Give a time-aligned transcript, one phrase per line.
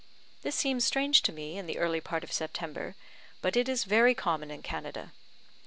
[0.41, 2.95] This seemed strange to me in the early part of September,
[3.39, 5.11] but it is very common in Canada.